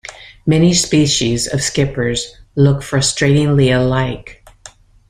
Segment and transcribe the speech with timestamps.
[0.47, 4.43] Many species of skippers look frustratingly alike.